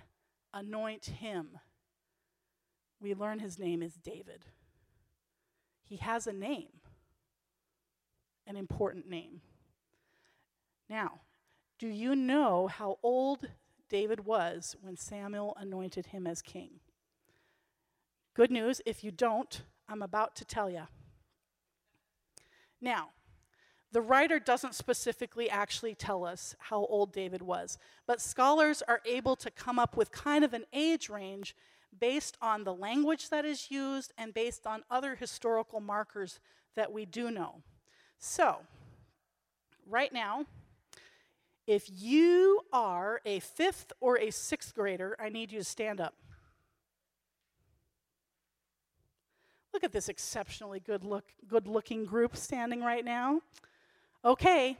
[0.53, 1.59] anoint him,
[2.99, 4.45] we learn his name is David.
[5.83, 6.81] He has a name,
[8.47, 9.41] an important name.
[10.89, 11.21] Now,
[11.77, 13.47] do you know how old
[13.89, 16.79] David was when Samuel anointed him as king.
[18.37, 20.83] Good news, if you don't, I'm about to tell you.
[22.79, 23.09] Now,
[23.91, 29.35] the writer doesn't specifically actually tell us how old David was, but scholars are able
[29.37, 31.55] to come up with kind of an age range
[31.99, 36.39] based on the language that is used and based on other historical markers
[36.75, 37.63] that we do know.
[38.19, 38.59] So,
[39.89, 40.45] right now,
[41.65, 46.13] if you are a fifth or a sixth grader, I need you to stand up.
[49.77, 53.41] Look at this exceptionally good look good looking group standing right now.
[54.25, 54.75] Okay.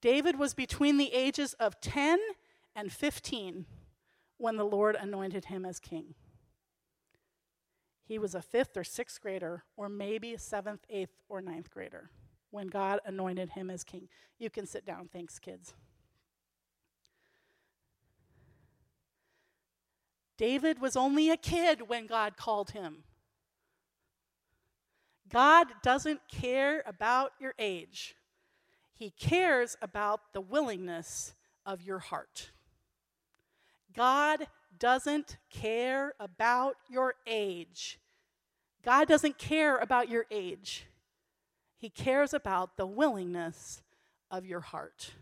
[0.00, 2.18] David was between the ages of 10
[2.74, 3.66] and 15
[4.38, 6.14] when the Lord anointed him as king.
[8.06, 12.08] He was a fifth or sixth grader, or maybe a seventh, eighth, or ninth grader
[12.52, 14.08] when God anointed him as king.
[14.38, 15.10] You can sit down.
[15.12, 15.74] Thanks, kids.
[20.38, 23.04] David was only a kid when God called him.
[25.32, 28.14] God doesn't care about your age,
[28.94, 32.50] He cares about the willingness of your heart.
[33.94, 34.46] God
[34.78, 37.98] doesn't care about your age.
[38.84, 40.86] God doesn't care about your age.
[41.76, 43.82] He cares about the willingness
[44.30, 45.12] of your heart.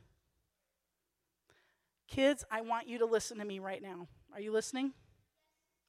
[2.08, 4.08] Kids, I want you to listen to me right now.
[4.32, 4.92] Are you listening?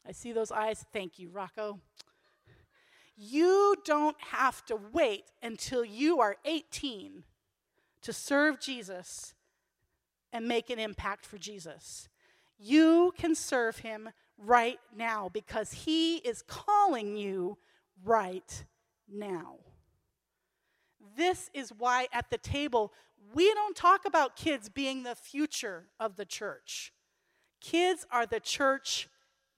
[0.08, 0.86] I see those eyes.
[0.92, 1.80] Thank you, Rocco.
[3.16, 7.24] You don't have to wait until you are 18
[8.02, 9.36] to serve Jesus
[10.34, 12.10] and make an impact for Jesus.
[12.58, 17.58] You can serve him right now because he is calling you
[18.04, 18.66] right
[19.12, 19.58] now.
[21.16, 22.94] This is why at the table,
[23.34, 26.94] we don't talk about kids being the future of the church.
[27.60, 29.08] Kids are the church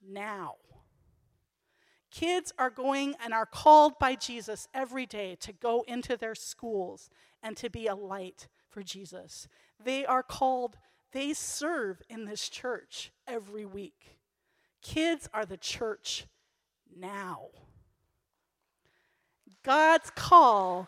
[0.06, 0.56] now.
[2.14, 7.10] Kids are going and are called by Jesus every day to go into their schools
[7.42, 9.48] and to be a light for Jesus.
[9.82, 10.76] They are called,
[11.10, 14.18] they serve in this church every week.
[14.80, 16.26] Kids are the church
[16.96, 17.48] now.
[19.64, 20.86] God's call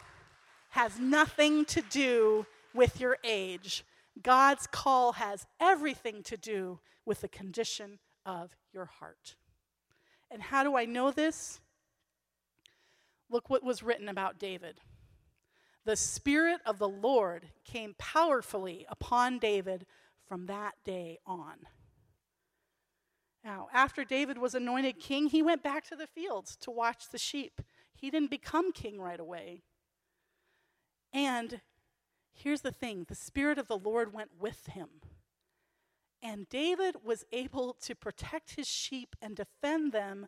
[0.70, 3.84] has nothing to do with your age.
[4.22, 9.34] God's call has everything to do with the condition of your heart.
[10.30, 11.60] And how do I know this?
[13.30, 14.80] Look what was written about David.
[15.84, 19.86] The Spirit of the Lord came powerfully upon David
[20.26, 21.66] from that day on.
[23.44, 27.18] Now, after David was anointed king, he went back to the fields to watch the
[27.18, 27.60] sheep.
[27.94, 29.62] He didn't become king right away.
[31.12, 31.60] And
[32.32, 34.88] here's the thing the Spirit of the Lord went with him.
[36.26, 40.26] And David was able to protect his sheep and defend them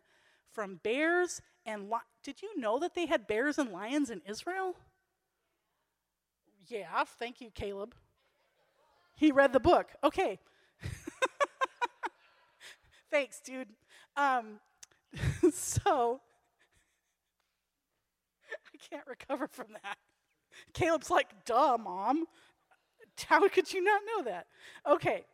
[0.49, 1.91] from bears and
[2.23, 4.77] did you know that they had bears and lions in Israel?
[6.67, 7.95] Yeah, thank you, Caleb.
[9.13, 9.89] He read the book.
[10.01, 10.39] Okay.
[13.11, 13.67] Thanks, dude.
[14.15, 14.61] Um,
[15.53, 16.21] so,
[18.73, 19.97] I can't recover from that.
[20.73, 22.25] Caleb's like, duh, mom.
[23.27, 24.47] How could you not know that?
[24.89, 25.25] Okay.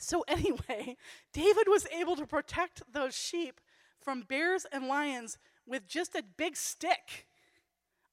[0.00, 0.96] So, anyway,
[1.32, 3.60] David was able to protect those sheep
[4.00, 7.26] from bears and lions with just a big stick.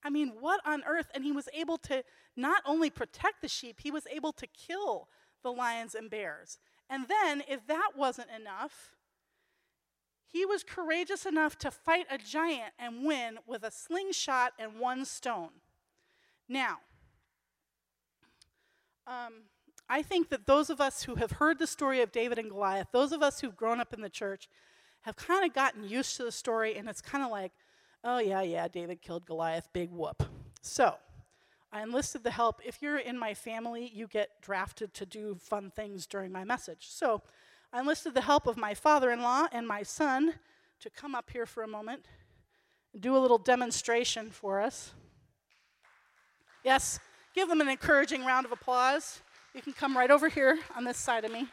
[0.04, 1.08] I mean, what on earth?
[1.16, 2.04] And he was able to
[2.36, 5.08] not only protect the sheep, he was able to kill
[5.44, 6.60] the lions and bears.
[6.90, 8.96] And then, if that wasn't enough,
[10.26, 15.06] he was courageous enough to fight a giant and win with a slingshot and one
[15.06, 15.62] stone.
[16.50, 16.78] Now,
[19.08, 19.44] um,
[19.90, 22.88] I think that those of us who have heard the story of David and Goliath,
[22.92, 24.50] those of us who've grown up in the church,
[25.02, 27.54] have kind of gotten used to the story, and it's kind of like,
[28.04, 30.24] oh, yeah, yeah, David killed Goliath, big whoop.
[30.62, 30.96] So,
[31.72, 32.62] I enlisted the help.
[32.66, 36.88] If you're in my family, you get drafted to do fun things during my message.
[36.90, 37.22] So,
[37.72, 40.34] I enlisted the help of my father in law and my son
[40.80, 42.06] to come up here for a moment
[42.94, 44.94] and do a little demonstration for us.
[46.64, 47.00] Yes,
[47.34, 49.22] give them an encouraging round of applause.
[49.58, 51.48] You can come right over here on this side of me.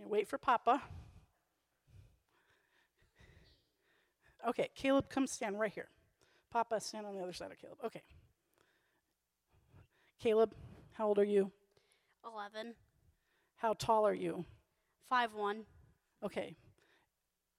[0.00, 0.80] And wait for Papa.
[4.48, 5.88] Okay, Caleb, come stand right here.
[6.52, 7.78] Papa, stand on the other side of Caleb.
[7.84, 8.02] Okay.
[10.22, 10.54] Caleb,
[10.92, 11.50] how old are you?
[12.24, 12.74] 11.
[13.56, 14.44] How tall are you?
[15.08, 15.64] 5 1.
[16.24, 16.54] Okay.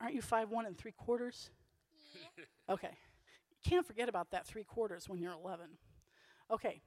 [0.01, 1.49] Aren't you five one and three quarters?
[2.15, 2.73] Yeah.
[2.73, 2.91] Okay.
[3.51, 5.65] You can't forget about that three quarters when you're 11.
[6.49, 6.81] Okay.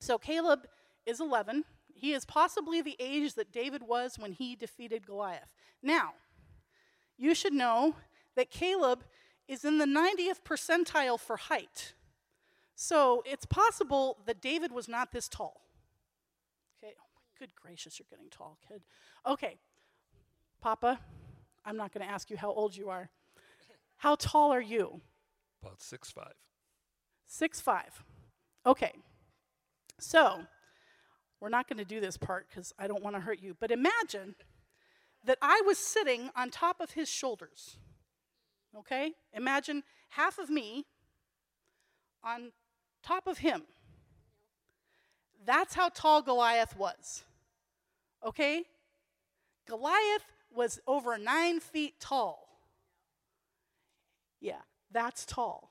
[0.00, 0.66] So Caleb
[1.06, 1.64] is 11.
[1.94, 5.48] He is possibly the age that David was when he defeated Goliath.
[5.82, 6.14] Now,
[7.16, 7.96] you should know
[8.36, 9.04] that Caleb
[9.48, 11.94] is in the 90th percentile for height.
[12.76, 15.62] So it's possible that David was not this tall.
[16.78, 18.82] Okay, oh my good gracious, you're getting tall, kid.
[19.26, 19.56] Okay,
[20.60, 21.00] Papa,
[21.64, 23.10] I'm not going to ask you how old you are.
[23.96, 25.00] How tall are you?
[25.60, 26.34] About six five.
[27.26, 28.04] Six five.
[28.64, 28.92] Okay.
[29.98, 30.40] So,
[31.40, 33.70] we're not going to do this part because I don't want to hurt you, but
[33.70, 34.34] imagine
[35.24, 37.76] that I was sitting on top of his shoulders.
[38.76, 39.12] Okay?
[39.32, 40.86] Imagine half of me
[42.22, 42.52] on
[43.02, 43.62] top of him.
[45.44, 47.24] That's how tall Goliath was.
[48.24, 48.64] Okay?
[49.66, 52.48] Goliath was over nine feet tall.
[54.40, 55.70] Yeah, that's tall.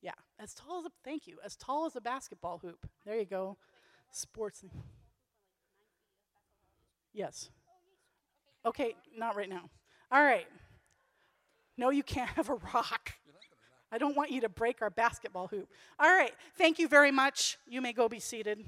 [0.00, 2.86] Yeah, as tall as a, thank you, as tall as a basketball hoop.
[3.04, 3.56] There you go.
[4.10, 4.64] Sports.
[7.12, 7.50] Yes.
[8.64, 9.70] Okay, not right now.
[10.10, 10.46] All right.
[11.76, 13.14] No, you can't have a rock.
[13.90, 15.68] I don't want you to break our basketball hoop.
[15.98, 17.56] All right, thank you very much.
[17.66, 18.64] You may go be seated.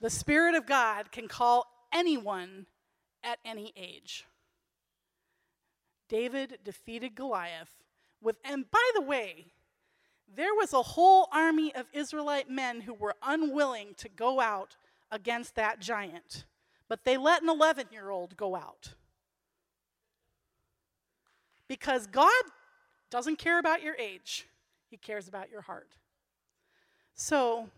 [0.00, 2.66] The Spirit of God can call anyone
[3.22, 4.24] at any age.
[6.08, 7.70] David defeated Goliath
[8.20, 9.46] with, and by the way,
[10.34, 14.76] there was a whole army of Israelite men who were unwilling to go out
[15.10, 16.44] against that giant,
[16.88, 18.94] but they let an 11 year old go out.
[21.68, 22.30] Because God
[23.10, 24.46] doesn't care about your age,
[24.90, 25.96] He cares about your heart.
[27.14, 27.68] So,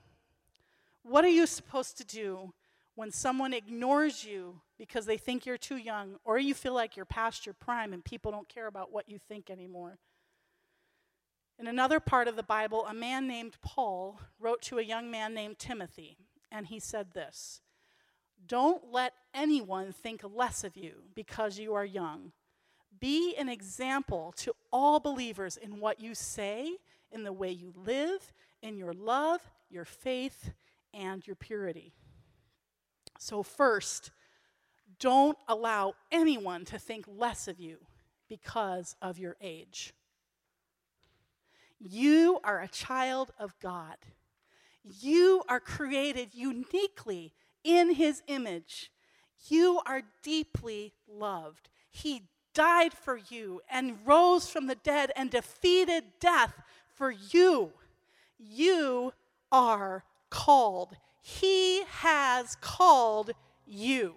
[1.03, 2.53] what are you supposed to do
[2.95, 7.05] when someone ignores you because they think you're too young or you feel like you're
[7.05, 9.99] past your prime and people don't care about what you think anymore?
[11.59, 15.33] In another part of the Bible, a man named Paul wrote to a young man
[15.33, 16.19] named Timothy,
[16.53, 17.63] and he said this
[18.47, 22.33] Don't let anyone think less of you because you are young.
[23.01, 26.77] Be an example to all believers in what you say,
[27.11, 30.53] in the way you live, in your love, your faith,
[30.93, 31.93] and your purity.
[33.19, 34.11] So, first,
[34.99, 37.79] don't allow anyone to think less of you
[38.29, 39.93] because of your age.
[41.79, 43.97] You are a child of God.
[44.83, 47.33] You are created uniquely
[47.65, 48.91] in His image.
[49.49, 51.69] You are deeply loved.
[51.91, 56.55] He died for you and rose from the dead and defeated death
[56.95, 57.73] for you.
[58.39, 59.13] You
[59.53, 60.97] are called.
[61.21, 63.33] He has called
[63.67, 64.15] you.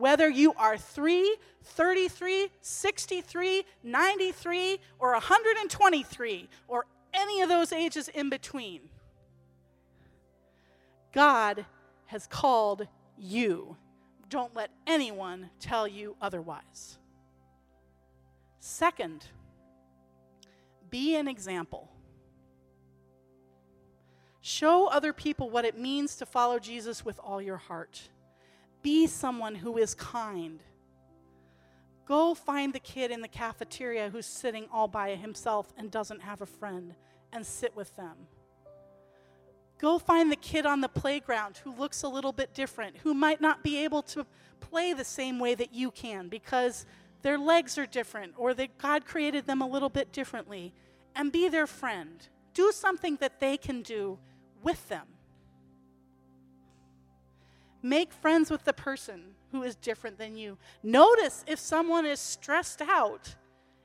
[0.00, 8.30] Whether you are 3, 33, 63, 93, or 123, or any of those ages in
[8.30, 8.80] between,
[11.12, 11.66] God
[12.06, 12.88] has called
[13.18, 13.76] you.
[14.30, 16.96] Don't let anyone tell you otherwise.
[18.58, 19.26] Second,
[20.88, 21.90] be an example.
[24.40, 28.08] Show other people what it means to follow Jesus with all your heart.
[28.82, 30.62] Be someone who is kind.
[32.06, 36.40] Go find the kid in the cafeteria who's sitting all by himself and doesn't have
[36.40, 36.94] a friend
[37.32, 38.16] and sit with them.
[39.78, 43.40] Go find the kid on the playground who looks a little bit different, who might
[43.40, 44.26] not be able to
[44.60, 46.84] play the same way that you can because
[47.22, 50.74] their legs are different or that God created them a little bit differently,
[51.14, 52.28] and be their friend.
[52.54, 54.18] Do something that they can do
[54.62, 55.06] with them.
[57.82, 59.22] Make friends with the person
[59.52, 60.58] who is different than you.
[60.82, 63.34] Notice if someone is stressed out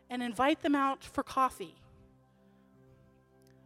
[0.10, 1.76] and invite them out for coffee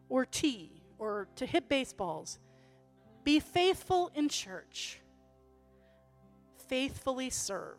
[0.07, 2.39] or tea or to hit baseballs.
[3.23, 4.99] Be faithful in church,
[6.67, 7.77] faithfully serve.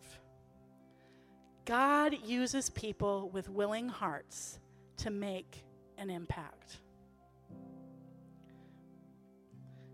[1.64, 4.58] God uses people with willing hearts
[4.98, 5.64] to make
[5.98, 6.78] an impact.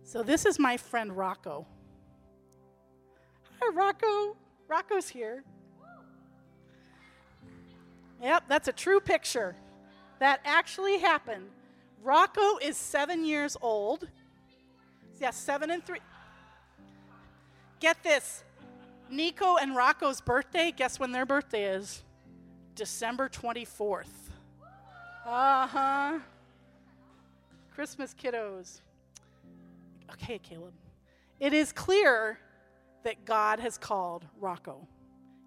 [0.04, 1.66] So, this is my friend Rocco.
[3.60, 4.36] Hi, Rocco.
[4.68, 5.44] Rocco's here.
[8.22, 9.54] Yep, that's a true picture.
[10.18, 11.48] That actually happened.
[12.02, 14.08] Rocco is seven years old.
[15.20, 15.98] Yeah, seven and three.
[17.80, 18.42] Get this
[19.10, 22.02] Nico and Rocco's birthday, guess when their birthday is?
[22.74, 24.06] December 24th.
[25.24, 26.18] Uh huh.
[27.74, 28.80] Christmas kiddos.
[30.12, 30.72] Okay, Caleb.
[31.40, 32.38] It is clear
[33.06, 34.88] that God has called Rocco.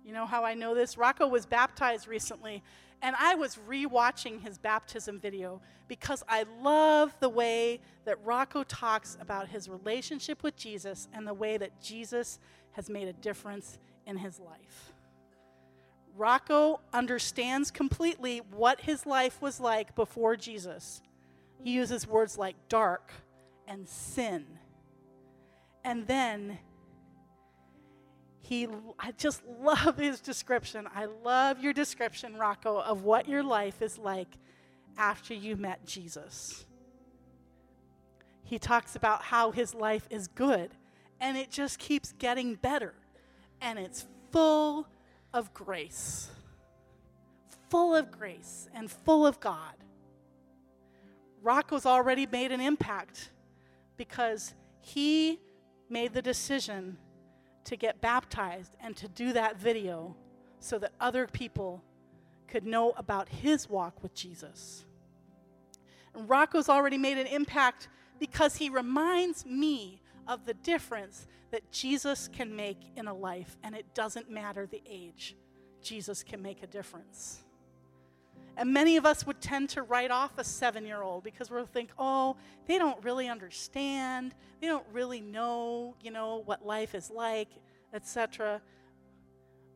[0.06, 0.98] You know how I know this?
[0.98, 2.64] Rocco was baptized recently,
[3.02, 9.18] And I was rewatching his baptism video because I love the way that Rocco talks
[9.20, 12.40] about his relationship with Jesus and the way that Jesus
[12.72, 14.94] has made a difference in his life.
[16.16, 21.02] Rocco understands completely what his life was like before Jesus.
[21.62, 23.12] He uses words like dark
[23.68, 24.46] and sin.
[25.84, 26.60] And then
[28.50, 30.88] he I just love his description.
[30.94, 34.38] I love your description, Rocco, of what your life is like
[34.98, 36.66] after you met Jesus.
[38.44, 40.72] He talks about how his life is good
[41.22, 42.96] and it just keeps getting better
[43.62, 44.88] and it's full
[45.32, 46.30] of grace.
[47.70, 49.76] Full of grace and full of God.
[51.44, 53.30] Rocco's already made an impact
[53.96, 55.40] because he
[55.88, 56.98] made the decision
[57.70, 60.16] to get baptized and to do that video
[60.60, 61.84] so that other people
[62.48, 64.86] could know about his walk with Jesus.
[66.16, 67.88] And Rocco's already made an impact
[68.20, 73.76] because he reminds me of the difference that Jesus can make in a life, and
[73.76, 75.36] it doesn't matter the age,
[75.84, 77.44] Jesus can make a difference.
[78.60, 81.66] And many of us would tend to write off a seven year old because we'll
[81.66, 82.36] think, oh,
[82.68, 84.36] they don't really understand.
[84.60, 87.48] They don't really know, you know, what life is like,
[87.94, 88.62] etc.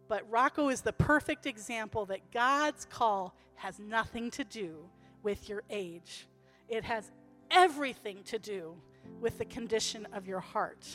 [0.09, 4.89] But Rocco is the perfect example that God's call has nothing to do
[5.23, 6.27] with your age.
[6.67, 7.09] It has
[7.49, 8.75] everything to do
[9.21, 10.85] with the condition of your heart.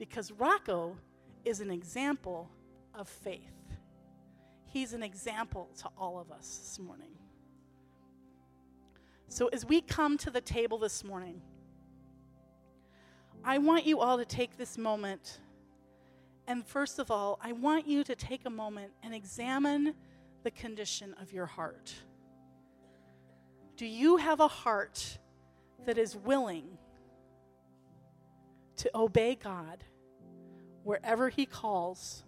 [0.00, 0.96] Because Rocco
[1.44, 2.50] is an example
[2.92, 3.63] of faith.
[4.74, 7.12] He's an example to all of us this morning.
[9.28, 11.40] So, as we come to the table this morning,
[13.44, 15.38] I want you all to take this moment.
[16.48, 19.94] And first of all, I want you to take a moment and examine
[20.42, 21.94] the condition of your heart.
[23.76, 25.18] Do you have a heart
[25.86, 26.78] that is willing
[28.78, 29.84] to obey God
[30.82, 32.24] wherever He calls,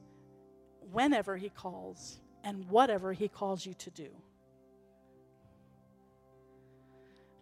[0.92, 4.09] whenever He calls, and whatever He calls you to do.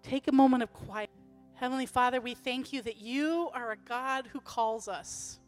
[0.02, 1.11] Take a moment of quiet.
[1.55, 5.38] Heavenly Father, we thank you that you are a God who calls us.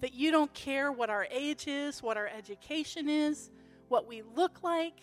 [0.00, 3.50] That you don't care what our age is, what our education is,
[3.88, 5.00] what we look like.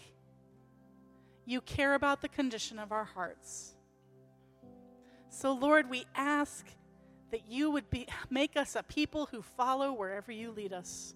[1.46, 3.74] You care about the condition of our hearts.
[5.30, 6.68] So, Lord, we ask
[7.32, 11.16] that you would be, make us a people who follow wherever you lead us.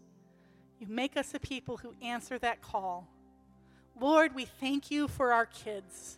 [0.79, 3.07] You make us a people who answer that call.
[3.99, 6.17] Lord, we thank you for our kids.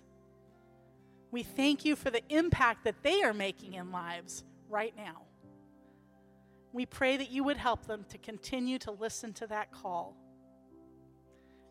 [1.31, 5.23] We thank you for the impact that they are making in lives right now.
[6.73, 10.15] We pray that you would help them to continue to listen to that call.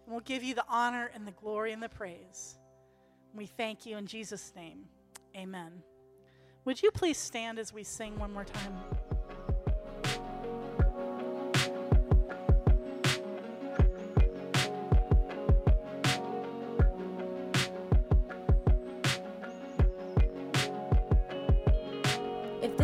[0.04, 2.58] And we'll give you the honor and the glory and the praise.
[3.34, 4.84] We thank you in Jesus' name.
[5.36, 5.82] Amen.
[6.64, 8.72] Would you please stand as we sing one more time?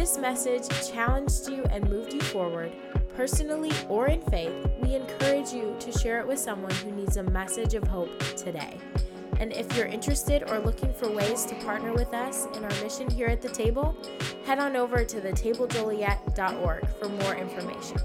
[0.03, 2.73] This message challenged you and moved you forward,
[3.15, 7.23] personally or in faith, we encourage you to share it with someone who needs a
[7.23, 8.77] message of hope today.
[9.39, 13.09] And if you're interested or looking for ways to partner with us in our mission
[13.09, 13.97] here at the table,
[14.45, 17.99] head on over to thetablejoliet.org for more information.